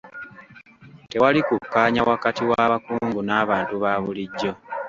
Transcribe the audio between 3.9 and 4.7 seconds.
bulijjo.